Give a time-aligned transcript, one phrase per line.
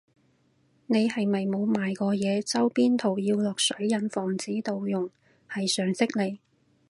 [0.87, 5.11] 你係咪冇賣過嘢，周邊圖要落水印防止盜用
[5.47, 6.39] 係常識嚟